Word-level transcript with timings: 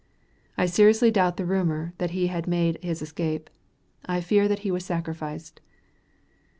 I 0.57 0.65
seriously 0.65 1.11
doubt 1.11 1.37
the 1.37 1.45
rumor, 1.45 1.93
that 1.99 2.09
he 2.09 2.25
had 2.25 2.47
made 2.47 2.79
his 2.83 3.03
escape. 3.03 3.51
I 4.03 4.19
fear 4.19 4.47
that 4.47 4.61
he 4.65 4.71
was 4.71 4.83
sacrificed. 4.83 5.61